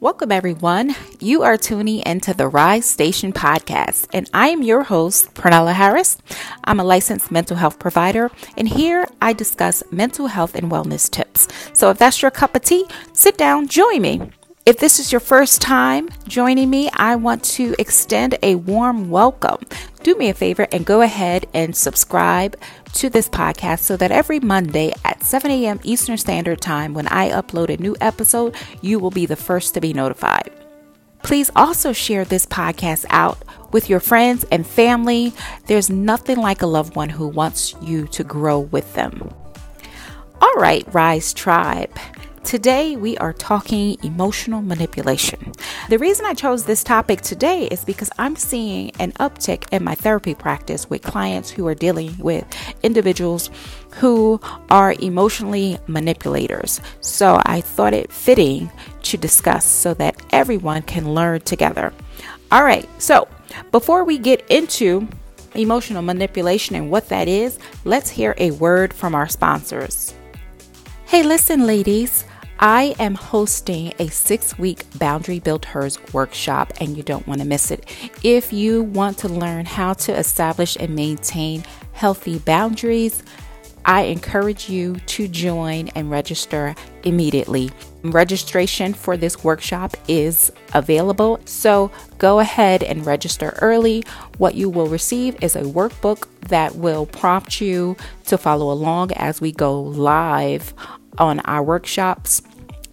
Welcome, 0.00 0.32
everyone. 0.32 0.94
You 1.18 1.42
are 1.42 1.58
tuning 1.58 2.00
into 2.06 2.32
the 2.32 2.48
Rise 2.48 2.86
Station 2.86 3.34
podcast, 3.34 4.06
and 4.14 4.30
I 4.32 4.48
am 4.48 4.62
your 4.62 4.84
host, 4.84 5.34
Pranella 5.34 5.74
Harris. 5.74 6.16
I'm 6.64 6.80
a 6.80 6.84
licensed 6.84 7.30
mental 7.30 7.58
health 7.58 7.78
provider, 7.78 8.30
and 8.56 8.66
here 8.66 9.06
I 9.20 9.34
discuss 9.34 9.82
mental 9.92 10.28
health 10.28 10.54
and 10.54 10.70
wellness 10.70 11.10
tips. 11.10 11.48
So 11.74 11.90
if 11.90 11.98
that's 11.98 12.22
your 12.22 12.30
cup 12.30 12.56
of 12.56 12.62
tea, 12.62 12.86
sit 13.12 13.36
down, 13.36 13.68
join 13.68 14.00
me. 14.00 14.30
If 14.64 14.78
this 14.78 14.98
is 15.00 15.12
your 15.12 15.20
first 15.20 15.60
time 15.60 16.08
joining 16.26 16.70
me, 16.70 16.88
I 16.94 17.16
want 17.16 17.44
to 17.56 17.74
extend 17.78 18.38
a 18.42 18.54
warm 18.54 19.10
welcome. 19.10 19.58
Do 20.02 20.14
me 20.16 20.30
a 20.30 20.34
favor 20.34 20.66
and 20.72 20.86
go 20.86 21.02
ahead 21.02 21.44
and 21.52 21.76
subscribe 21.76 22.56
to 22.94 23.10
this 23.10 23.28
podcast 23.28 23.80
so 23.80 23.96
that 23.96 24.10
every 24.10 24.40
Monday 24.40 24.92
at 25.04 25.22
7 25.22 25.50
a.m. 25.50 25.80
Eastern 25.82 26.16
Standard 26.16 26.60
Time, 26.60 26.94
when 26.94 27.08
I 27.08 27.30
upload 27.30 27.68
a 27.68 27.80
new 27.80 27.96
episode, 28.00 28.54
you 28.80 28.98
will 28.98 29.10
be 29.10 29.26
the 29.26 29.36
first 29.36 29.74
to 29.74 29.80
be 29.80 29.92
notified. 29.92 30.50
Please 31.22 31.50
also 31.54 31.92
share 31.92 32.24
this 32.24 32.46
podcast 32.46 33.04
out 33.10 33.38
with 33.72 33.90
your 33.90 34.00
friends 34.00 34.44
and 34.50 34.66
family. 34.66 35.32
There's 35.66 35.90
nothing 35.90 36.38
like 36.38 36.62
a 36.62 36.66
loved 36.66 36.96
one 36.96 37.10
who 37.10 37.28
wants 37.28 37.74
you 37.82 38.06
to 38.08 38.24
grow 38.24 38.58
with 38.60 38.94
them. 38.94 39.32
All 40.40 40.54
right, 40.54 40.84
Rise 40.92 41.32
Tribe. 41.32 41.96
Today, 42.44 42.96
we 42.96 43.16
are 43.18 43.34
talking 43.34 43.96
emotional 44.02 44.62
manipulation. 44.62 45.52
The 45.88 45.98
reason 45.98 46.24
I 46.24 46.34
chose 46.34 46.64
this 46.64 46.82
topic 46.82 47.20
today 47.20 47.66
is 47.66 47.84
because 47.84 48.10
I'm 48.18 48.34
seeing 48.34 48.90
an 48.98 49.12
uptick 49.12 49.70
in 49.72 49.84
my 49.84 49.94
therapy 49.94 50.34
practice 50.34 50.88
with 50.88 51.02
clients 51.02 51.50
who 51.50 51.66
are 51.68 51.74
dealing 51.74 52.16
with 52.18 52.44
individuals 52.82 53.50
who 53.96 54.40
are 54.70 54.94
emotionally 55.00 55.78
manipulators. 55.86 56.80
So 57.00 57.40
I 57.44 57.60
thought 57.60 57.92
it 57.92 58.10
fitting 58.10 58.72
to 59.02 59.16
discuss 59.16 59.64
so 59.64 59.94
that 59.94 60.20
everyone 60.30 60.82
can 60.82 61.14
learn 61.14 61.42
together. 61.42 61.92
All 62.50 62.64
right, 62.64 62.88
so 63.00 63.28
before 63.70 64.02
we 64.02 64.18
get 64.18 64.44
into 64.48 65.06
emotional 65.54 66.02
manipulation 66.02 66.74
and 66.74 66.90
what 66.90 67.10
that 67.10 67.28
is, 67.28 67.58
let's 67.84 68.10
hear 68.10 68.34
a 68.38 68.50
word 68.52 68.94
from 68.94 69.14
our 69.14 69.28
sponsors. 69.28 70.14
Hey, 71.06 71.22
listen, 71.22 71.66
ladies. 71.66 72.24
I 72.62 72.94
am 72.98 73.14
hosting 73.14 73.94
a 73.98 74.08
six 74.08 74.58
week 74.58 74.84
Boundary 74.98 75.38
Build-HERS 75.38 75.98
workshop, 76.12 76.74
and 76.78 76.94
you 76.94 77.02
don't 77.02 77.26
want 77.26 77.40
to 77.40 77.46
miss 77.46 77.70
it. 77.70 77.86
If 78.22 78.52
you 78.52 78.82
want 78.82 79.16
to 79.18 79.28
learn 79.28 79.64
how 79.64 79.94
to 79.94 80.12
establish 80.12 80.76
and 80.78 80.94
maintain 80.94 81.64
healthy 81.92 82.38
boundaries, 82.38 83.22
I 83.86 84.02
encourage 84.02 84.68
you 84.68 84.96
to 84.96 85.26
join 85.26 85.88
and 85.94 86.10
register 86.10 86.74
immediately. 87.02 87.70
Registration 88.02 88.92
for 88.92 89.16
this 89.16 89.42
workshop 89.42 89.96
is 90.06 90.52
available, 90.74 91.40
so 91.46 91.90
go 92.18 92.40
ahead 92.40 92.82
and 92.82 93.06
register 93.06 93.58
early. 93.62 94.04
What 94.36 94.54
you 94.54 94.68
will 94.68 94.86
receive 94.86 95.42
is 95.42 95.56
a 95.56 95.62
workbook 95.62 96.28
that 96.48 96.74
will 96.74 97.06
prompt 97.06 97.62
you 97.62 97.96
to 98.26 98.36
follow 98.36 98.70
along 98.70 99.12
as 99.12 99.40
we 99.40 99.50
go 99.50 99.80
live 99.80 100.74
on 101.18 101.40
our 101.40 101.62
workshops. 101.62 102.42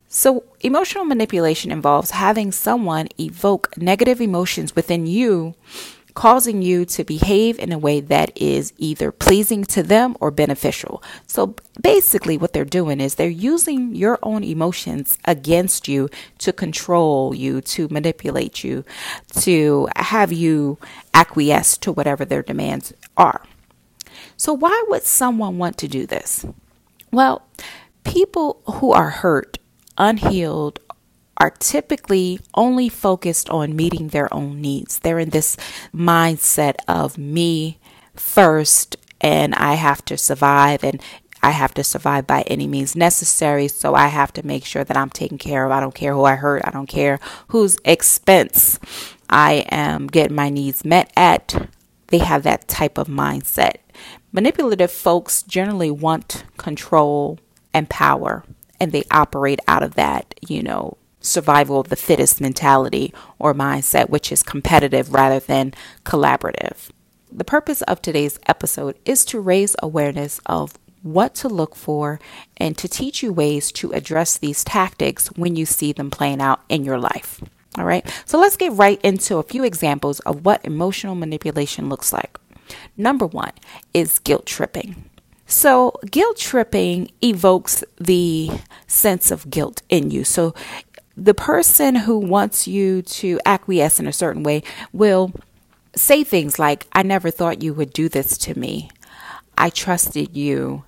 So, 0.08 0.44
emotional 0.62 1.06
manipulation 1.06 1.72
involves 1.72 2.10
having 2.10 2.52
someone 2.52 3.10
evoke 3.20 3.78
negative 3.78 4.20
emotions 4.20 4.76
within 4.76 5.06
you 5.06 5.54
causing 6.14 6.62
you 6.62 6.86
to 6.86 7.04
behave 7.04 7.60
in 7.60 7.72
a 7.72 7.78
way 7.78 8.00
that 8.00 8.32
is 8.36 8.74
either 8.78 9.12
pleasing 9.12 9.64
to 9.66 9.84
them 9.84 10.16
or 10.20 10.32
beneficial. 10.32 11.02
So 11.28 11.56
basically, 11.82 12.38
what 12.38 12.54
they're 12.54 12.66
doing 12.66 13.00
is 13.00 13.16
they're 13.16 13.30
using 13.30 13.96
your 13.96 14.20
own 14.24 14.44
emotions 14.44 15.18
against 15.26 15.88
you 15.88 16.10
to 16.40 16.54
control 16.54 17.34
you, 17.34 17.62
to 17.62 17.88
manipulate 17.90 18.64
you, 18.64 18.84
to 19.40 19.88
have 19.96 20.32
you 20.32 20.78
acquiesce 21.14 21.78
to 21.78 21.92
whatever 21.92 22.26
their 22.26 22.44
demands 22.44 22.94
are. 23.18 23.44
So, 24.38 24.54
why 24.54 24.84
would 24.88 25.04
someone 25.04 25.58
want 25.58 25.78
to 25.80 25.88
do 25.88 26.06
this? 26.06 26.46
Well, 27.12 27.48
people 28.04 28.62
who 28.66 28.92
are 28.92 29.10
hurt, 29.10 29.60
unhealed, 29.98 30.80
are 31.42 31.50
typically 31.50 32.40
only 32.54 32.88
focused 32.88 33.50
on 33.50 33.76
meeting 33.76 34.10
their 34.10 34.32
own 34.32 34.62
needs. 34.62 35.00
They're 35.00 35.18
in 35.18 35.32
this 35.32 35.58
mindset 35.92 36.76
of 36.88 37.18
me 37.18 37.80
first 38.14 38.96
and 39.20 39.56
I 39.56 39.74
have 39.74 40.06
to 40.06 40.18
survive 40.18 40.84
and 40.84 41.02
I 41.42 41.50
have 41.50 41.74
to 41.74 41.84
survive 41.84 42.28
by 42.28 42.44
any 42.44 42.68
means 42.68 42.96
necessary. 42.96 43.68
So 43.70 43.96
I 43.96 44.10
have 44.10 44.32
to 44.34 44.46
make 44.46 44.64
sure 44.64 44.84
that 44.84 44.96
I'm 44.96 45.10
taken 45.10 45.40
care 45.40 45.66
of. 45.66 45.72
I 45.72 45.80
don't 45.80 45.96
care 45.96 46.14
who 46.14 46.26
I 46.26 46.36
hurt. 46.36 46.62
I 46.64 46.70
don't 46.70 46.86
care 46.86 47.20
whose 47.48 47.76
expense 47.84 48.80
I 49.28 49.66
am 49.72 50.06
getting 50.06 50.36
my 50.36 50.50
needs 50.50 50.86
met 50.86 51.12
at. 51.18 51.70
They 52.10 52.20
have 52.20 52.44
that 52.44 52.68
type 52.68 53.00
of 53.00 53.08
mindset. 53.08 53.78
Manipulative 54.32 54.92
folks 54.92 55.42
generally 55.42 55.90
want 55.90 56.44
control 56.58 57.40
and 57.74 57.90
power, 57.90 58.44
and 58.80 58.92
they 58.92 59.06
operate 59.10 59.60
out 59.68 59.82
of 59.82 59.96
that, 59.96 60.36
you 60.48 60.62
know, 60.62 60.98
survival 61.22 61.80
of 61.80 61.90
the 61.90 61.96
fittest 61.96 62.42
mentality 62.42 63.14
or 63.40 63.54
mindset, 63.54 64.10
which 64.10 64.32
is 64.32 64.44
competitive 64.44 65.14
rather 65.14 65.40
than 65.40 65.74
collaborative. 66.04 66.90
The 67.32 67.46
purpose 67.46 67.82
of 67.84 68.02
today's 68.02 68.40
episode 68.48 68.98
is 69.06 69.24
to 69.26 69.40
raise 69.40 69.76
awareness 69.82 70.42
of 70.46 70.78
what 71.04 71.34
to 71.36 71.48
look 71.48 71.76
for 71.76 72.20
and 72.58 72.78
to 72.78 72.88
teach 72.88 73.24
you 73.24 73.34
ways 73.34 73.72
to 73.72 73.92
address 73.94 74.38
these 74.38 74.64
tactics 74.64 75.28
when 75.30 75.56
you 75.56 75.66
see 75.66 75.94
them 75.94 76.12
playing 76.12 76.42
out 76.42 76.62
in 76.70 76.84
your 76.84 77.00
life. 77.00 77.42
All 77.78 77.86
right, 77.86 78.06
so 78.26 78.38
let's 78.38 78.58
get 78.58 78.74
right 78.74 79.00
into 79.02 79.38
a 79.38 79.44
few 79.44 79.64
examples 79.64 80.20
of 80.22 80.44
what 80.44 80.66
emotional 80.66 81.16
manipulation 81.16 81.88
looks 81.88 82.12
like. 82.12 82.38
Number 82.98 83.26
one 83.26 83.54
is 83.94 84.20
guilt 84.20 84.46
tripping. 84.46 85.10
So, 85.46 85.94
guilt 86.10 86.38
tripping 86.38 87.12
evokes 87.22 87.84
the 87.98 88.52
sense 88.88 89.32
of 89.32 89.50
guilt 89.50 89.82
in 89.90 90.10
you. 90.10 90.24
So, 90.24 90.54
the 91.16 91.34
person 91.34 91.96
who 91.96 92.18
wants 92.18 92.68
you 92.68 93.02
to 93.02 93.40
acquiesce 93.46 94.00
in 94.00 94.08
a 94.08 94.14
certain 94.14 94.44
way 94.44 94.64
will 94.94 95.34
say 95.96 96.24
things 96.24 96.58
like, 96.58 96.88
I 96.94 97.04
never 97.04 97.30
thought 97.30 97.62
you 97.62 97.74
would 97.74 97.94
do 97.94 98.10
this 98.10 98.38
to 98.40 98.58
me. 98.58 98.90
I 99.58 99.70
trusted 99.70 100.36
you. 100.36 100.84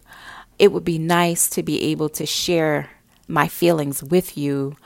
It 0.57 0.72
would 0.72 0.85
be 0.85 0.97
nice 0.97 1.50
to 1.51 1.63
be 1.63 1.81
able 1.84 2.09
to 2.09 2.25
share 2.25 2.89
my 3.28 3.47
feelings 3.47 4.03
with 4.03 4.38
you. 4.38 4.78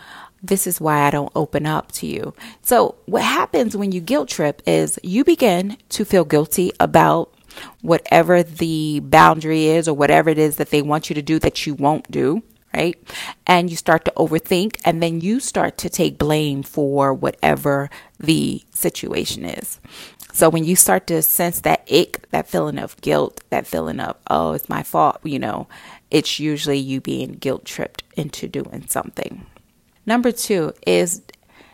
This 0.42 0.68
is 0.68 0.82
why 0.82 1.02
I 1.02 1.12
don't 1.12 1.32
open 1.36 1.66
up 1.66 1.92
to 1.94 2.08
you. 2.08 2.34
So, 2.62 2.96
what 3.06 3.24
happens 3.24 3.76
when 3.76 3.92
you 3.92 4.00
guilt 4.00 4.30
trip 4.30 4.62
is 4.66 5.00
you 5.04 5.24
begin 5.24 5.78
to 5.90 6.06
feel 6.06 6.26
guilty 6.26 6.72
about 6.80 7.34
whatever 7.82 8.44
the 8.44 9.00
boundary 9.00 9.66
is 9.66 9.88
or 9.88 9.96
whatever 9.96 10.30
it 10.30 10.38
is 10.38 10.58
that 10.58 10.70
they 10.70 10.82
want 10.82 11.10
you 11.10 11.16
to 11.16 11.24
do 11.24 11.40
that 11.40 11.66
you 11.66 11.74
won't 11.74 12.10
do 12.12 12.44
right? 12.78 12.98
And 13.48 13.70
you 13.70 13.76
start 13.76 14.06
to 14.06 14.14
overthink, 14.16 14.78
and 14.86 15.02
then 15.02 15.20
you 15.20 15.40
start 15.40 15.78
to 15.80 15.90
take 15.90 16.18
blame 16.18 16.62
for 16.64 17.14
whatever 17.14 17.90
the 18.20 18.64
situation 18.72 19.44
is. 19.46 19.80
So 20.32 20.50
when 20.50 20.64
you 20.64 20.76
start 20.76 21.08
to 21.08 21.22
sense 21.24 21.62
that 21.62 21.82
ick, 21.92 22.30
that 22.30 22.48
feeling 22.48 22.78
of 22.78 22.96
guilt, 23.02 23.42
that 23.50 23.66
feeling 23.66 24.00
of, 24.00 24.16
oh, 24.30 24.52
it's 24.52 24.70
my 24.70 24.84
fault, 24.84 25.18
you 25.24 25.40
know, 25.40 25.68
it's 26.12 26.40
usually 26.40 26.78
you 26.78 27.02
being 27.02 27.34
guilt 27.34 27.66
tripped 27.66 28.04
into 28.16 28.48
doing 28.48 28.86
something. 28.88 29.48
Number 30.06 30.32
two 30.32 30.74
is 30.86 31.24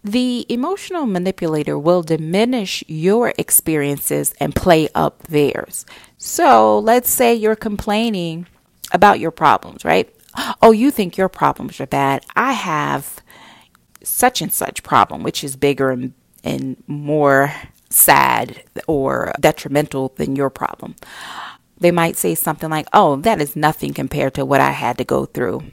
the 0.03 0.45
emotional 0.47 1.05
manipulator 1.05 1.77
will 1.77 2.03
diminish 2.03 2.83
your 2.87 3.33
experiences 3.37 4.33
and 4.39 4.55
play 4.55 4.87
up 4.95 5.23
theirs. 5.23 5.85
So 6.17 6.79
let's 6.79 7.09
say 7.09 7.35
you're 7.35 7.55
complaining 7.57 8.47
about 8.93 9.19
your 9.19 9.31
problems, 9.31 9.83
right? 9.83 10.09
Oh, 10.61 10.71
you 10.71 10.91
think 10.91 11.17
your 11.17 11.29
problems 11.29 11.79
are 11.79 11.87
bad. 11.87 12.25
I 12.35 12.53
have 12.53 13.21
such 14.03 14.41
and 14.41 14.51
such 14.51 14.83
problem, 14.83 15.23
which 15.23 15.43
is 15.43 15.55
bigger 15.55 15.91
and, 15.91 16.13
and 16.43 16.81
more 16.87 17.53
sad 17.89 18.63
or 18.87 19.33
detrimental 19.39 20.13
than 20.17 20.35
your 20.35 20.49
problem. 20.49 20.95
They 21.77 21.91
might 21.91 22.17
say 22.17 22.35
something 22.35 22.69
like, 22.69 22.87
Oh, 22.93 23.17
that 23.17 23.41
is 23.41 23.55
nothing 23.55 23.93
compared 23.93 24.33
to 24.35 24.45
what 24.45 24.61
I 24.61 24.71
had 24.71 24.97
to 24.97 25.03
go 25.03 25.25
through. 25.25 25.63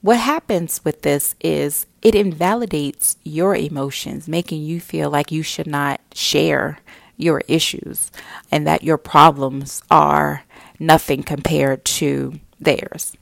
What 0.00 0.18
happens 0.18 0.84
with 0.84 1.02
this 1.02 1.34
is 1.40 1.86
it 2.02 2.14
invalidates 2.14 3.16
your 3.24 3.56
emotions, 3.56 4.28
making 4.28 4.62
you 4.62 4.80
feel 4.80 5.10
like 5.10 5.32
you 5.32 5.42
should 5.42 5.66
not 5.66 6.00
share 6.14 6.78
your 7.16 7.42
issues 7.48 8.12
and 8.50 8.66
that 8.66 8.84
your 8.84 8.96
problems 8.96 9.82
are 9.90 10.44
nothing 10.78 11.24
compared 11.24 11.84
to 11.84 12.38
theirs. 12.60 13.16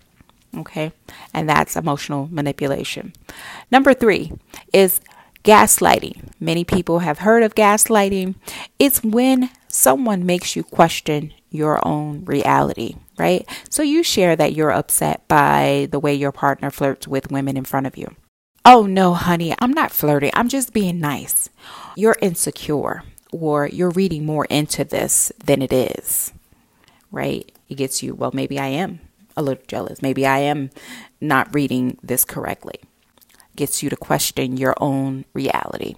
Okay, 0.57 0.93
and 1.35 1.49
that's 1.49 1.77
emotional 1.77 2.29
manipulation. 2.31 3.13
Number 3.71 3.93
three 3.93 4.33
is 4.73 5.01
gaslighting. 5.45 6.31
Many 6.41 6.65
people 6.65 7.01
have 7.01 7.19
heard 7.19 7.43
of 7.43 7.55
gaslighting. 7.55 8.37
It's 8.79 9.03
when 9.03 9.51
someone 9.69 10.25
makes 10.25 10.57
you 10.57 10.65
question 10.65 11.35
your 11.51 11.87
own 11.87 12.25
reality 12.25 12.97
right? 13.19 13.47
So 13.69 13.83
you 13.83 14.03
share 14.03 14.37
that 14.37 14.55
you're 14.55 14.73
upset 14.73 15.27
by 15.29 15.89
the 15.91 15.99
way 15.99 16.15
your 16.15 16.33
partner 16.33 16.71
flirts 16.71 17.09
with 17.09 17.31
women 17.31 17.57
in 17.57 17.65
front 17.65 17.87
of 17.87 17.97
you. 17.97 18.15
Oh 18.65 18.85
no, 18.85 19.15
honey, 19.15 19.55
I'm 19.59 19.73
not 19.73 19.93
flirting. 19.93 20.31
I'm 20.35 20.49
just 20.49 20.73
being 20.73 21.01
nice. 21.01 21.49
You're 21.95 22.17
insecure 22.21 23.05
or 23.33 23.67
you're 23.69 23.91
reading 23.91 24.27
more 24.27 24.45
into 24.47 24.85
this 24.85 25.31
than 25.45 25.63
it 25.63 25.73
is, 25.73 26.33
right? 27.11 27.51
It 27.69 27.77
gets 27.77 28.03
you, 28.03 28.15
well, 28.15 28.33
maybe 28.35 28.59
I 28.59 28.69
am 28.69 29.01
a 29.37 29.43
little 29.43 29.63
jealous. 29.67 30.03
Maybe 30.03 30.27
I 30.27 30.39
am 30.39 30.71
not 31.21 31.55
reading 31.55 31.99
this 32.03 32.25
correctly. 32.25 32.81
Gets 33.55 33.83
you 33.83 33.91
to 33.91 33.97
question 33.97 34.57
your 34.57 34.75
own 34.81 35.25
reality. 35.33 35.95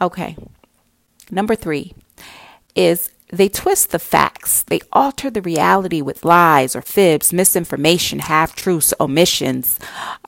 Okay. 0.00 0.36
Number 1.30 1.54
three 1.54 1.94
is 2.74 3.10
they 3.32 3.48
twist 3.48 3.90
the 3.90 3.98
facts. 3.98 4.62
They 4.64 4.80
alter 4.92 5.30
the 5.30 5.42
reality 5.42 6.00
with 6.00 6.24
lies 6.24 6.74
or 6.74 6.82
fibs, 6.82 7.32
misinformation, 7.32 8.18
half 8.20 8.56
truths, 8.56 8.92
omissions, 9.00 9.78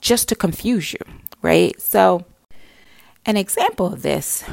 just 0.01 0.29
to 0.29 0.35
confuse 0.35 0.93
you, 0.93 0.99
right? 1.41 1.79
So, 1.81 2.25
an 3.25 3.37
example 3.37 3.87
of 3.87 4.01
this 4.01 4.43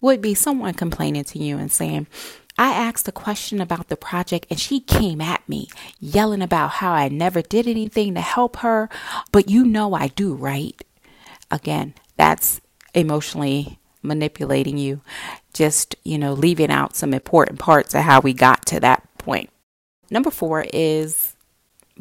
would 0.00 0.20
be 0.20 0.34
someone 0.34 0.74
complaining 0.74 1.24
to 1.24 1.38
you 1.38 1.58
and 1.58 1.70
saying, 1.70 2.06
I 2.58 2.72
asked 2.72 3.08
a 3.08 3.12
question 3.12 3.60
about 3.60 3.88
the 3.88 3.96
project 3.96 4.46
and 4.50 4.60
she 4.60 4.80
came 4.80 5.20
at 5.20 5.48
me 5.48 5.68
yelling 5.98 6.42
about 6.42 6.70
how 6.72 6.92
I 6.92 7.08
never 7.08 7.42
did 7.42 7.66
anything 7.66 8.14
to 8.14 8.20
help 8.20 8.56
her, 8.56 8.88
but 9.30 9.48
you 9.48 9.64
know 9.64 9.94
I 9.94 10.08
do, 10.08 10.34
right? 10.34 10.80
Again, 11.50 11.94
that's 12.16 12.60
emotionally 12.94 13.78
manipulating 14.02 14.78
you, 14.78 15.00
just, 15.54 15.96
you 16.04 16.18
know, 16.18 16.32
leaving 16.32 16.70
out 16.70 16.96
some 16.96 17.14
important 17.14 17.58
parts 17.58 17.94
of 17.94 18.02
how 18.02 18.20
we 18.20 18.32
got 18.32 18.66
to 18.66 18.80
that 18.80 19.06
point. 19.18 19.50
Number 20.10 20.30
four 20.30 20.66
is 20.72 21.36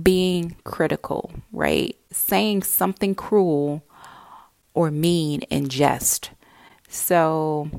being 0.02 0.58
critical, 0.64 1.32
right? 1.52 1.96
Saying 2.12 2.64
something 2.64 3.16
cruel 3.16 3.84
or 4.74 4.92
mean 4.92 5.42
in 5.44 5.70
jest. 5.70 6.32
So 6.90 7.70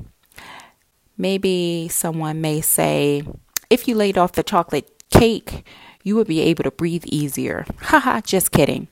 maybe 1.23 1.87
someone 1.87 2.41
may 2.41 2.59
say, 2.59 3.23
if 3.69 3.87
you 3.87 3.95
laid 3.95 4.17
off 4.17 4.33
the 4.33 4.43
chocolate 4.43 4.91
cake, 5.09 5.65
you 6.03 6.17
would 6.17 6.27
be 6.27 6.41
able 6.41 6.65
to 6.65 6.71
breathe 6.71 7.05
easier. 7.05 7.65
Haha, 7.77 8.19
just 8.19 8.51
kidding. 8.51 8.89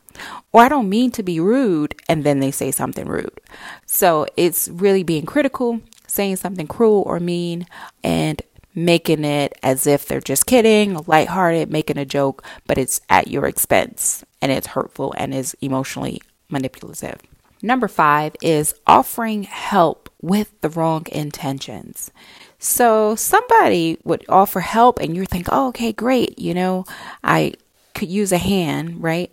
Or 0.53 0.63
I 0.63 0.69
don't 0.69 0.89
mean 0.89 1.11
to 1.11 1.23
be 1.23 1.41
rude, 1.41 1.93
and 2.07 2.23
then 2.23 2.39
they 2.39 2.49
say 2.51 2.71
something 2.71 3.05
rude. 3.05 3.37
So 3.85 4.25
it's 4.37 4.69
really 4.69 5.03
being 5.03 5.25
critical, 5.25 5.81
saying 6.07 6.37
something 6.37 6.67
cruel 6.67 7.03
or 7.05 7.19
mean, 7.19 7.67
and 8.01 8.41
making 8.73 9.25
it 9.25 9.53
as 9.61 9.85
if 9.85 10.05
they're 10.05 10.21
just 10.21 10.45
kidding, 10.45 10.97
lighthearted, 11.05 11.69
making 11.69 11.97
a 11.97 12.05
joke, 12.05 12.45
but 12.65 12.77
it's 12.77 13.01
at 13.09 13.27
your 13.27 13.45
expense 13.45 14.23
and 14.41 14.53
it's 14.53 14.67
hurtful 14.67 15.13
and 15.17 15.33
is 15.33 15.53
emotionally 15.59 16.21
manipulative. 16.49 17.19
Number 17.61 17.89
five 17.89 18.35
is 18.41 18.73
offering 18.87 19.43
help 19.43 20.09
with 20.21 20.59
the 20.61 20.69
wrong 20.69 21.05
intentions. 21.11 22.11
So 22.59 23.15
somebody 23.15 23.97
would 24.03 24.23
offer 24.29 24.59
help 24.59 24.99
and 24.99 25.15
you 25.15 25.25
think, 25.25 25.47
oh, 25.51 25.69
okay, 25.69 25.91
great. 25.91 26.37
You 26.37 26.53
know, 26.53 26.85
I 27.23 27.53
could 27.95 28.09
use 28.09 28.31
a 28.31 28.37
hand, 28.37 29.01
right? 29.01 29.31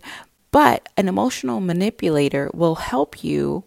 But 0.51 0.89
an 0.97 1.07
emotional 1.07 1.59
manipulator 1.61 2.49
will 2.53 2.75
help 2.75 3.23
you 3.23 3.63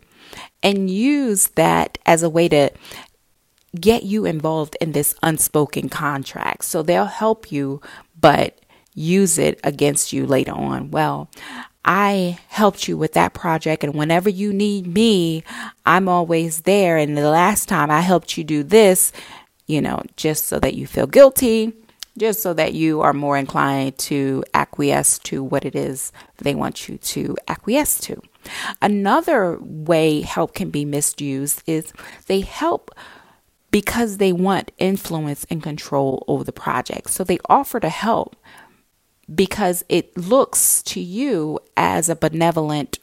and 0.62 0.90
use 0.90 1.48
that 1.54 1.98
as 2.06 2.22
a 2.22 2.30
way 2.30 2.48
to 2.48 2.70
get 3.78 4.02
you 4.02 4.24
involved 4.24 4.76
in 4.80 4.92
this 4.92 5.14
unspoken 5.22 5.88
contract. 5.88 6.64
So 6.64 6.82
they'll 6.82 7.06
help 7.06 7.50
you, 7.52 7.80
but 8.20 8.58
use 8.94 9.38
it 9.38 9.60
against 9.64 10.12
you 10.12 10.26
later 10.26 10.52
on. 10.52 10.90
Well, 10.90 11.30
I 11.84 12.38
helped 12.48 12.86
you 12.86 12.96
with 12.96 13.14
that 13.14 13.34
project, 13.34 13.82
and 13.82 13.94
whenever 13.94 14.28
you 14.28 14.52
need 14.52 14.86
me, 14.86 15.42
I'm 15.84 16.08
always 16.08 16.62
there. 16.62 16.96
And 16.96 17.16
the 17.16 17.28
last 17.28 17.68
time 17.68 17.90
I 17.90 18.00
helped 18.00 18.38
you 18.38 18.44
do 18.44 18.62
this, 18.62 19.12
you 19.66 19.80
know, 19.80 20.02
just 20.16 20.46
so 20.46 20.60
that 20.60 20.74
you 20.74 20.86
feel 20.86 21.06
guilty, 21.06 21.72
just 22.18 22.42
so 22.42 22.52
that 22.54 22.74
you 22.74 23.00
are 23.00 23.12
more 23.12 23.36
inclined 23.36 23.98
to 23.98 24.44
acquiesce 24.54 25.18
to 25.20 25.42
what 25.42 25.64
it 25.64 25.74
is 25.74 26.12
they 26.38 26.54
want 26.54 26.88
you 26.88 26.98
to 26.98 27.36
acquiesce 27.48 27.98
to. 28.00 28.20
Another 28.80 29.58
way 29.60 30.20
help 30.20 30.54
can 30.54 30.70
be 30.70 30.84
misused 30.84 31.62
is 31.66 31.92
they 32.26 32.40
help 32.40 32.90
because 33.70 34.18
they 34.18 34.32
want 34.32 34.70
influence 34.78 35.46
and 35.48 35.62
control 35.62 36.24
over 36.28 36.44
the 36.44 36.52
project. 36.52 37.08
So 37.10 37.24
they 37.24 37.38
offer 37.48 37.80
to 37.80 37.88
help 37.88 38.36
because 39.34 39.84
it 39.88 40.16
looks 40.16 40.82
to 40.82 41.00
you 41.00 41.58
as 41.76 42.08
a 42.08 42.16
benevolent 42.16 42.98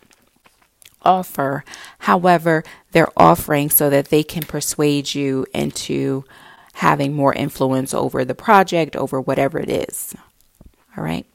offer. 1.02 1.64
However, 2.00 2.64
they're 2.92 3.12
offering 3.18 3.70
so 3.70 3.90
that 3.90 4.10
they 4.10 4.24
can 4.24 4.44
persuade 4.44 5.14
you 5.14 5.46
into 5.54 6.26
having 6.74 7.14
more 7.14 7.34
influence 7.34 7.94
over 7.94 8.24
the 8.24 8.36
project, 8.36 8.96
over 8.96 9.20
whatever 9.20 9.60
it 9.60 9.70
is. 9.70 10.16
All 10.98 11.04
right. 11.04 11.26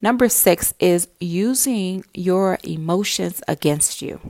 Number 0.00 0.28
six 0.28 0.74
is 0.80 1.08
using 1.20 2.04
your 2.12 2.58
emotions 2.64 3.42
against 3.46 4.02
you. 4.02 4.20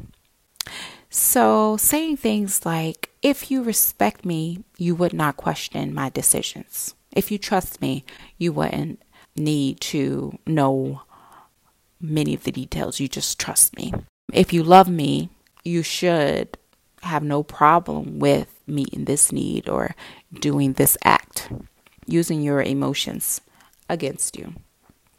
So, 1.08 1.76
saying 1.76 2.18
things 2.18 2.64
like, 2.64 3.10
if 3.20 3.50
you 3.50 3.62
respect 3.62 4.24
me, 4.24 4.64
you 4.78 4.94
would 4.94 5.12
not 5.12 5.36
question 5.36 5.94
my 5.94 6.08
decisions. 6.08 6.94
If 7.10 7.30
you 7.30 7.38
trust 7.38 7.82
me, 7.82 8.04
you 8.38 8.52
wouldn't 8.52 9.02
need 9.36 9.80
to 9.80 10.38
know 10.46 11.02
many 12.00 12.34
of 12.34 12.44
the 12.44 12.52
details. 12.52 13.00
You 13.00 13.08
just 13.08 13.38
trust 13.38 13.76
me. 13.76 13.92
If 14.32 14.52
you 14.52 14.62
love 14.62 14.88
me, 14.88 15.30
you 15.64 15.82
should 15.82 16.58
have 17.02 17.22
no 17.22 17.42
problem 17.42 18.18
with 18.18 18.60
meeting 18.66 19.04
this 19.04 19.32
need 19.32 19.68
or 19.68 19.94
doing 20.32 20.74
this 20.74 20.96
act, 21.04 21.50
using 22.06 22.42
your 22.42 22.62
emotions 22.62 23.40
against 23.88 24.36
you. 24.36 24.54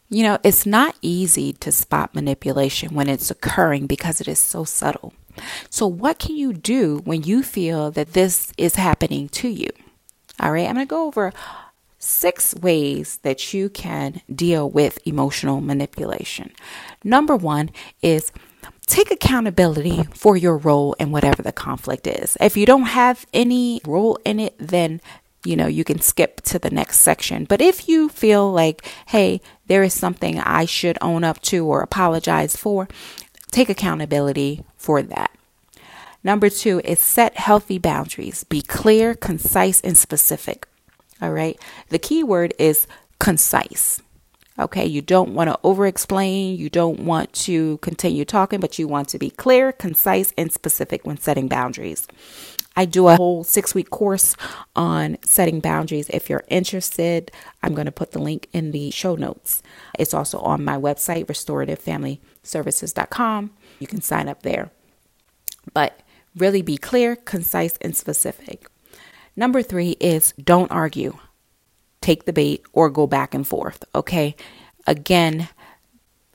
You 0.08 0.22
know, 0.22 0.38
it's 0.42 0.66
not 0.66 0.96
easy 1.02 1.52
to 1.54 1.72
spot 1.72 2.14
manipulation 2.14 2.94
when 2.94 3.08
it's 3.08 3.30
occurring 3.30 3.86
because 3.86 4.20
it 4.20 4.28
is 4.28 4.38
so 4.38 4.64
subtle. 4.64 5.12
So, 5.68 5.86
what 5.86 6.18
can 6.18 6.36
you 6.36 6.52
do 6.52 7.00
when 7.04 7.22
you 7.22 7.42
feel 7.42 7.90
that 7.92 8.12
this 8.12 8.52
is 8.56 8.76
happening 8.76 9.28
to 9.30 9.48
you? 9.48 9.70
All 10.38 10.52
right, 10.52 10.68
I'm 10.68 10.74
going 10.74 10.86
to 10.86 10.90
go 10.90 11.06
over 11.06 11.32
six 12.04 12.54
ways 12.54 13.18
that 13.22 13.52
you 13.54 13.68
can 13.68 14.20
deal 14.32 14.68
with 14.68 14.98
emotional 15.06 15.60
manipulation. 15.60 16.52
Number 17.02 17.36
one 17.36 17.70
is 18.02 18.32
take 18.86 19.10
accountability 19.10 20.04
for 20.14 20.36
your 20.36 20.56
role 20.56 20.92
in 20.94 21.10
whatever 21.10 21.42
the 21.42 21.52
conflict 21.52 22.06
is. 22.06 22.36
If 22.40 22.56
you 22.56 22.66
don't 22.66 22.82
have 22.82 23.26
any 23.32 23.80
role 23.86 24.18
in 24.24 24.38
it, 24.40 24.54
then 24.58 25.00
you 25.44 25.56
know, 25.56 25.66
you 25.66 25.84
can 25.84 26.00
skip 26.00 26.40
to 26.40 26.58
the 26.58 26.70
next 26.70 27.00
section. 27.00 27.44
But 27.44 27.60
if 27.60 27.86
you 27.86 28.08
feel 28.08 28.50
like, 28.50 28.82
hey, 29.08 29.42
there 29.66 29.82
is 29.82 29.92
something 29.92 30.38
I 30.40 30.64
should 30.64 30.96
own 31.02 31.22
up 31.22 31.42
to 31.42 31.66
or 31.66 31.82
apologize 31.82 32.56
for, 32.56 32.88
take 33.50 33.68
accountability 33.68 34.64
for 34.76 35.02
that. 35.02 35.30
Number 36.22 36.48
two 36.48 36.80
is 36.82 36.98
set 36.98 37.36
healthy 37.36 37.76
boundaries. 37.76 38.44
Be 38.44 38.62
clear, 38.62 39.14
concise, 39.14 39.82
and 39.82 39.98
specific. 39.98 40.66
All 41.22 41.32
right. 41.32 41.58
The 41.88 41.98
key 41.98 42.22
word 42.22 42.52
is 42.58 42.86
concise. 43.18 44.02
Okay, 44.58 44.84
you 44.86 45.02
don't 45.02 45.34
want 45.34 45.50
to 45.50 45.58
over 45.64 45.84
explain, 45.84 46.56
you 46.56 46.70
don't 46.70 47.00
want 47.00 47.32
to 47.32 47.78
continue 47.78 48.24
talking, 48.24 48.60
but 48.60 48.78
you 48.78 48.86
want 48.86 49.08
to 49.08 49.18
be 49.18 49.30
clear, 49.30 49.72
concise, 49.72 50.32
and 50.38 50.52
specific 50.52 51.04
when 51.04 51.16
setting 51.18 51.48
boundaries. 51.48 52.06
I 52.76 52.84
do 52.84 53.08
a 53.08 53.16
whole 53.16 53.42
six 53.44 53.74
week 53.74 53.90
course 53.90 54.36
on 54.76 55.18
setting 55.24 55.58
boundaries. 55.60 56.08
If 56.10 56.30
you're 56.30 56.44
interested, 56.48 57.32
I'm 57.62 57.74
going 57.74 57.86
to 57.86 57.92
put 57.92 58.12
the 58.12 58.20
link 58.20 58.48
in 58.52 58.70
the 58.70 58.90
show 58.92 59.16
notes. 59.16 59.60
It's 59.98 60.14
also 60.14 60.38
on 60.40 60.64
my 60.64 60.76
website, 60.76 61.24
restorativefamilyservices.com. 61.26 63.50
You 63.80 63.86
can 63.88 64.02
sign 64.02 64.28
up 64.28 64.42
there. 64.42 64.70
But 65.72 66.00
really 66.36 66.62
be 66.62 66.76
clear, 66.76 67.16
concise, 67.16 67.76
and 67.80 67.96
specific. 67.96 68.66
Number 69.36 69.62
three 69.62 69.96
is 70.00 70.32
don't 70.32 70.70
argue, 70.70 71.18
take 72.00 72.24
the 72.24 72.32
bait, 72.32 72.62
or 72.72 72.90
go 72.90 73.06
back 73.06 73.34
and 73.34 73.46
forth. 73.46 73.84
Okay. 73.94 74.36
Again, 74.86 75.48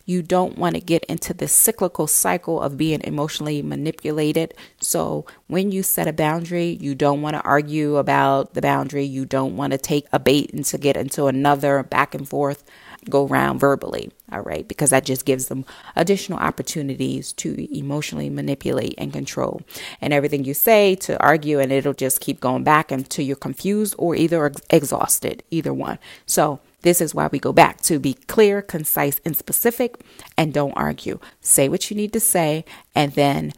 you 0.10 0.24
don't 0.24 0.58
want 0.58 0.74
to 0.74 0.82
get 0.82 1.04
into 1.06 1.36
the 1.36 1.48
cyclical 1.48 2.08
cycle 2.08 2.60
of 2.60 2.78
being 2.78 3.00
emotionally 3.04 3.62
manipulated. 3.62 4.56
So, 4.82 5.28
when 5.46 5.72
you 5.72 5.84
set 5.84 6.08
a 6.08 6.14
boundary, 6.14 6.80
you 6.82 6.96
don't 6.96 7.22
want 7.22 7.36
to 7.36 7.44
argue 7.44 7.98
about 7.98 8.56
the 8.56 8.62
boundary. 8.62 9.06
You 9.06 9.26
don't 9.26 9.56
want 9.56 9.72
to 9.72 9.78
take 9.78 10.08
a 10.12 10.18
bait 10.18 10.52
and 10.52 10.66
to 10.66 10.80
get 10.80 10.98
into 10.98 11.28
another 11.28 11.84
back 11.84 12.16
and 12.16 12.28
forth 12.28 12.64
go 13.10 13.26
around 13.28 13.60
verbally. 13.60 14.12
All 14.32 14.42
right, 14.42 14.68
because 14.68 14.92
that 14.92 15.06
just 15.06 15.26
gives 15.26 15.48
them 15.48 15.66
additional 15.96 16.40
opportunities 16.40 17.34
to 17.34 17.68
emotionally 17.76 18.30
manipulate 18.30 18.96
and 18.98 19.12
control. 19.12 19.62
And 20.02 20.14
everything 20.14 20.44
you 20.44 20.54
say 20.54 20.96
to 20.98 21.22
argue, 21.22 21.60
and 21.60 21.72
it'll 21.72 21.94
just 21.94 22.22
keep 22.22 22.40
going 22.40 22.64
back 22.64 22.92
until 22.92 23.26
you're 23.26 23.36
confused 23.36 23.96
or 23.98 24.16
either 24.16 24.46
ex- 24.46 24.62
exhausted, 24.70 25.44
either 25.50 25.74
one. 25.74 26.00
So, 26.26 26.60
this 26.82 27.02
is 27.02 27.14
why 27.14 27.28
we 27.28 27.40
go 27.40 27.52
back 27.52 27.82
to 27.82 28.00
be 28.00 28.14
clear, 28.14 28.62
concise, 28.62 29.20
and 29.26 29.36
specific, 29.36 30.00
and 30.38 30.54
don't 30.54 30.72
argue. 30.74 31.20
Say 31.42 31.68
what 31.68 31.90
you 31.92 31.98
need 31.98 32.14
to 32.14 32.22
say, 32.22 32.64
and 32.96 33.14
then 33.14 33.52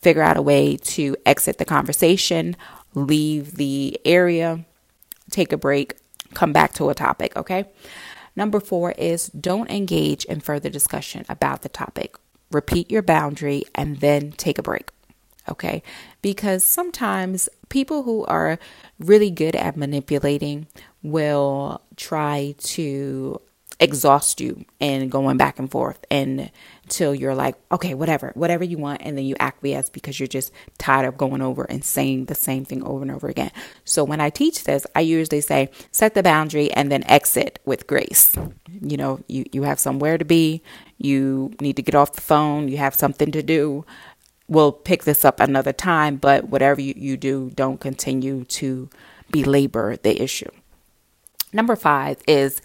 figure 0.00 0.22
out 0.22 0.36
a 0.36 0.42
way 0.42 0.76
to 0.76 1.16
exit 1.26 1.58
the 1.58 1.64
conversation, 1.64 2.56
leave 2.94 3.56
the 3.56 4.00
area, 4.04 4.64
take 5.30 5.52
a 5.52 5.56
break, 5.56 5.96
come 6.34 6.52
back 6.52 6.72
to 6.74 6.90
a 6.90 6.94
topic, 6.94 7.36
okay? 7.36 7.66
Number 8.34 8.60
four 8.60 8.92
is 8.92 9.26
don't 9.28 9.70
engage 9.70 10.24
in 10.24 10.40
further 10.40 10.70
discussion 10.70 11.24
about 11.28 11.62
the 11.62 11.68
topic. 11.68 12.16
Repeat 12.50 12.90
your 12.90 13.02
boundary 13.02 13.64
and 13.74 14.00
then 14.00 14.32
take 14.32 14.58
a 14.58 14.62
break. 14.62 14.90
Okay. 15.48 15.82
Because 16.20 16.64
sometimes 16.64 17.48
people 17.68 18.04
who 18.04 18.24
are 18.26 18.58
really 18.98 19.30
good 19.30 19.56
at 19.56 19.76
manipulating 19.76 20.66
will 21.02 21.82
try 21.96 22.54
to 22.58 23.40
exhaust 23.82 24.40
you 24.40 24.64
and 24.80 25.10
going 25.10 25.36
back 25.36 25.58
and 25.58 25.68
forth 25.70 25.98
and 26.08 26.50
until 26.84 27.14
you're 27.14 27.34
like, 27.34 27.56
okay, 27.72 27.94
whatever, 27.94 28.30
whatever 28.34 28.62
you 28.62 28.78
want. 28.78 29.02
And 29.02 29.18
then 29.18 29.24
you 29.24 29.34
acquiesce 29.40 29.90
because 29.90 30.20
you're 30.20 30.26
just 30.26 30.52
tired 30.78 31.06
of 31.06 31.16
going 31.16 31.42
over 31.42 31.64
and 31.64 31.84
saying 31.84 32.26
the 32.26 32.34
same 32.34 32.64
thing 32.64 32.82
over 32.84 33.02
and 33.02 33.10
over 33.10 33.28
again. 33.28 33.50
So 33.84 34.04
when 34.04 34.20
I 34.20 34.30
teach 34.30 34.64
this, 34.64 34.86
I 34.94 35.00
usually 35.00 35.40
say, 35.40 35.70
set 35.90 36.14
the 36.14 36.22
boundary 36.22 36.70
and 36.72 36.92
then 36.92 37.02
exit 37.04 37.58
with 37.64 37.86
grace. 37.86 38.36
You 38.80 38.96
know, 38.96 39.20
you, 39.26 39.44
you 39.52 39.64
have 39.64 39.80
somewhere 39.80 40.16
to 40.16 40.24
be, 40.24 40.62
you 40.98 41.52
need 41.60 41.76
to 41.76 41.82
get 41.82 41.94
off 41.94 42.12
the 42.12 42.20
phone, 42.20 42.68
you 42.68 42.76
have 42.76 42.94
something 42.94 43.32
to 43.32 43.42
do. 43.42 43.84
We'll 44.48 44.72
pick 44.72 45.04
this 45.04 45.24
up 45.24 45.40
another 45.40 45.72
time, 45.72 46.16
but 46.16 46.50
whatever 46.50 46.80
you, 46.80 46.94
you 46.96 47.16
do, 47.16 47.50
don't 47.54 47.80
continue 47.80 48.44
to 48.44 48.90
belabor 49.30 49.96
the 49.96 50.22
issue. 50.22 50.50
Number 51.54 51.76
five 51.76 52.18
is 52.26 52.62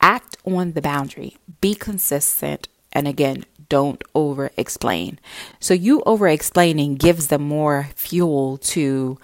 act 0.00 0.36
on 0.44 0.72
the 0.72 0.82
boundary, 0.82 1.36
be 1.60 1.74
consistent, 1.74 2.68
and 2.92 3.06
again, 3.06 3.44
don't 3.68 4.02
over 4.14 4.50
explain. 4.56 5.18
So, 5.60 5.74
you 5.74 6.02
over 6.06 6.26
explaining 6.28 6.94
gives 6.94 7.26
them 7.28 7.42
more 7.42 7.90
fuel 7.94 8.58
to 8.58 9.18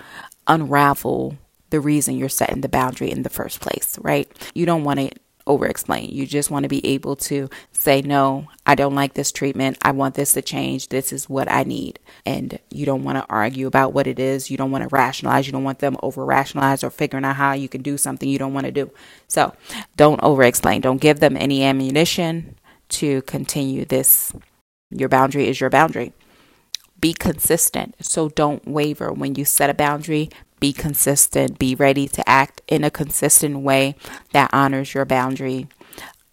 unravel 0.47 1.38
the 1.71 1.81
reason 1.81 2.16
you're 2.16 2.28
setting 2.28 2.61
the 2.61 2.69
boundary 2.69 3.11
in 3.11 3.23
the 3.23 3.31
first 3.31 3.61
place, 3.61 3.99
right? 4.00 4.31
You 4.54 4.66
don't 4.66 4.85
want 4.85 5.00
to 5.00 5.11
over 5.46 5.66
explain. 5.66 6.10
You 6.10 6.26
just 6.26 6.50
want 6.50 6.62
to 6.62 6.68
be 6.68 6.84
able 6.86 7.16
to 7.16 7.48
say, 7.72 8.00
no, 8.00 8.48
I 8.64 8.74
don't 8.74 8.94
like 8.94 9.14
this 9.14 9.30
treatment. 9.30 9.78
I 9.82 9.90
want 9.90 10.14
this 10.14 10.32
to 10.34 10.42
change. 10.42 10.88
This 10.88 11.12
is 11.12 11.28
what 11.28 11.50
I 11.50 11.64
need. 11.64 11.98
And 12.24 12.58
you 12.70 12.86
don't 12.86 13.04
want 13.04 13.18
to 13.18 13.26
argue 13.28 13.66
about 13.66 13.92
what 13.92 14.06
it 14.06 14.18
is. 14.18 14.50
You 14.50 14.56
don't 14.56 14.70
want 14.70 14.88
to 14.88 14.94
rationalize. 14.94 15.46
You 15.46 15.52
don't 15.52 15.64
want 15.64 15.80
them 15.80 15.96
over 16.02 16.24
rationalize 16.24 16.82
or 16.82 16.90
figuring 16.90 17.24
out 17.24 17.36
how 17.36 17.52
you 17.52 17.68
can 17.68 17.82
do 17.82 17.98
something 17.98 18.28
you 18.28 18.38
don't 18.38 18.54
want 18.54 18.66
to 18.66 18.72
do. 18.72 18.90
So 19.28 19.54
don't 19.96 20.22
over 20.22 20.42
explain. 20.42 20.80
Don't 20.80 21.00
give 21.00 21.20
them 21.20 21.36
any 21.36 21.62
ammunition 21.62 22.56
to 22.90 23.22
continue 23.22 23.84
this. 23.84 24.32
Your 24.90 25.08
boundary 25.08 25.48
is 25.48 25.60
your 25.60 25.70
boundary. 25.70 26.12
Be 27.00 27.12
consistent. 27.12 27.96
So 28.00 28.30
don't 28.30 28.66
waver. 28.66 29.12
When 29.12 29.34
you 29.34 29.44
set 29.44 29.68
a 29.68 29.74
boundary, 29.74 30.30
be 30.64 30.73
consistent, 30.73 31.59
be 31.59 31.75
ready 31.75 32.09
to 32.09 32.26
act 32.26 32.62
in 32.68 32.85
a 32.85 32.90
consistent 32.90 33.59
way 33.59 33.94
that 34.33 34.49
honors 34.50 34.94
your 34.94 35.04
boundary. 35.04 35.68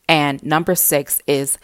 And 0.07 0.41
number 0.41 0.73
six 0.73 1.21
is 1.27 1.57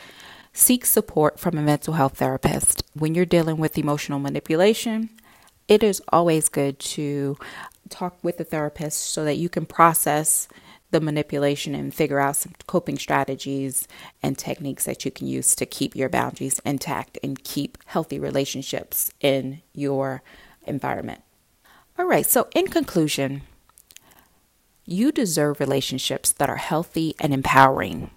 seek 0.51 0.85
support 0.85 1.39
from 1.39 1.57
a 1.57 1.61
mental 1.61 1.93
health 1.93 2.17
therapist. 2.17 2.83
When 2.93 3.15
you're 3.15 3.23
dealing 3.23 3.55
with 3.55 3.77
emotional 3.77 4.19
manipulation, 4.19 5.09
it 5.69 5.81
is 5.81 6.01
always 6.09 6.49
good 6.49 6.77
to 6.97 7.37
talk 7.87 8.21
with 8.21 8.37
a 8.41 8.43
therapist 8.43 8.99
so 8.99 9.23
that 9.23 9.37
you 9.37 9.47
can 9.47 9.65
process 9.65 10.49
the 10.91 10.99
manipulation 10.99 11.73
and 11.73 11.95
figure 11.95 12.19
out 12.19 12.35
some 12.35 12.51
coping 12.67 12.97
strategies 12.97 13.87
and 14.21 14.37
techniques 14.37 14.83
that 14.83 15.05
you 15.05 15.11
can 15.11 15.27
use 15.27 15.55
to 15.55 15.65
keep 15.65 15.95
your 15.95 16.09
boundaries 16.09 16.59
intact 16.65 17.17
and 17.23 17.45
keep 17.45 17.77
healthy 17.85 18.19
relationships 18.19 19.09
in 19.21 19.61
your 19.71 20.21
environment. 20.65 21.21
All 21.99 22.05
right, 22.05 22.27
so 22.27 22.47
in 22.53 22.67
conclusion, 22.67 23.41
you 24.85 25.11
deserve 25.11 25.59
relationships 25.59 26.31
that 26.31 26.47
are 26.47 26.57
healthy 26.57 27.15
and 27.19 27.33
empowering. 27.33 28.11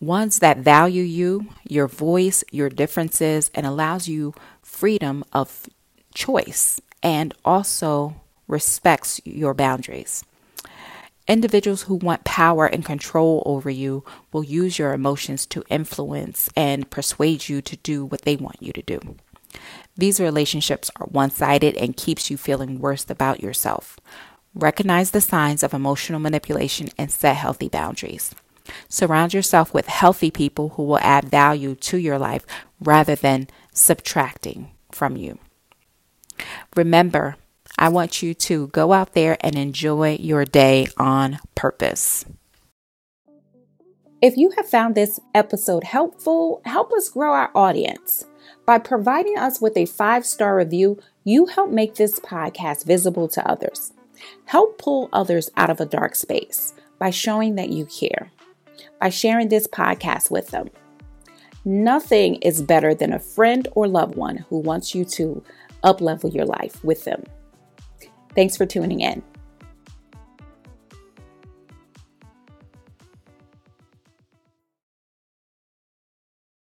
Ones 0.00 0.38
that 0.38 0.58
value 0.58 1.02
you, 1.02 1.48
your 1.68 1.86
voice, 1.86 2.44
your 2.50 2.70
differences, 2.70 3.50
and 3.54 3.66
allows 3.66 4.08
you 4.08 4.32
freedom 4.62 5.22
of 5.34 5.68
choice 6.14 6.80
and 7.02 7.34
also 7.44 8.22
respects 8.48 9.20
your 9.26 9.52
boundaries. 9.52 10.24
Individuals 11.28 11.82
who 11.82 11.96
want 11.96 12.24
power 12.24 12.64
and 12.64 12.86
control 12.86 13.42
over 13.44 13.68
you 13.68 14.02
will 14.32 14.44
use 14.44 14.78
your 14.78 14.94
emotions 14.94 15.44
to 15.44 15.62
influence 15.68 16.48
and 16.56 16.88
persuade 16.88 17.50
you 17.50 17.60
to 17.60 17.76
do 17.76 18.06
what 18.06 18.22
they 18.22 18.36
want 18.36 18.62
you 18.62 18.72
to 18.72 18.82
do. 18.82 19.16
These 19.96 20.20
relationships 20.20 20.90
are 20.96 21.06
one 21.06 21.30
sided 21.30 21.76
and 21.76 21.96
keeps 21.96 22.30
you 22.30 22.36
feeling 22.36 22.80
worse 22.80 23.08
about 23.08 23.42
yourself. 23.42 23.98
Recognize 24.54 25.10
the 25.10 25.20
signs 25.20 25.62
of 25.62 25.74
emotional 25.74 26.20
manipulation 26.20 26.88
and 26.98 27.10
set 27.10 27.36
healthy 27.36 27.68
boundaries. 27.68 28.34
Surround 28.88 29.32
yourself 29.32 29.72
with 29.72 29.86
healthy 29.86 30.30
people 30.30 30.70
who 30.70 30.82
will 30.82 30.98
add 30.98 31.30
value 31.30 31.74
to 31.76 31.98
your 31.98 32.18
life 32.18 32.44
rather 32.80 33.14
than 33.14 33.48
subtracting 33.72 34.70
from 34.90 35.16
you. 35.16 35.38
Remember, 36.74 37.36
I 37.78 37.88
want 37.90 38.22
you 38.22 38.34
to 38.34 38.68
go 38.68 38.92
out 38.92 39.12
there 39.12 39.36
and 39.40 39.56
enjoy 39.56 40.16
your 40.20 40.44
day 40.44 40.88
on 40.96 41.38
purpose. 41.54 42.24
If 44.22 44.36
you 44.36 44.50
have 44.56 44.68
found 44.68 44.94
this 44.94 45.20
episode 45.34 45.84
helpful, 45.84 46.62
help 46.64 46.92
us 46.92 47.10
grow 47.10 47.32
our 47.32 47.50
audience. 47.54 48.24
By 48.66 48.78
providing 48.78 49.38
us 49.38 49.60
with 49.60 49.76
a 49.76 49.86
five 49.86 50.26
star 50.26 50.56
review, 50.56 50.98
you 51.22 51.46
help 51.46 51.70
make 51.70 51.94
this 51.94 52.18
podcast 52.18 52.84
visible 52.84 53.28
to 53.28 53.48
others. 53.48 53.92
Help 54.46 54.78
pull 54.78 55.08
others 55.12 55.50
out 55.56 55.70
of 55.70 55.80
a 55.80 55.86
dark 55.86 56.16
space 56.16 56.74
by 56.98 57.10
showing 57.10 57.54
that 57.54 57.70
you 57.70 57.86
care, 57.86 58.32
by 59.00 59.08
sharing 59.08 59.48
this 59.48 59.68
podcast 59.68 60.32
with 60.32 60.48
them. 60.48 60.68
Nothing 61.64 62.36
is 62.36 62.60
better 62.60 62.92
than 62.92 63.12
a 63.12 63.20
friend 63.20 63.68
or 63.72 63.86
loved 63.86 64.16
one 64.16 64.38
who 64.48 64.58
wants 64.58 64.96
you 64.96 65.04
to 65.04 65.44
uplevel 65.84 66.34
your 66.34 66.44
life 66.44 66.82
with 66.84 67.04
them. 67.04 67.22
Thanks 68.34 68.56
for 68.56 68.66
tuning 68.66 69.00
in. 69.00 69.22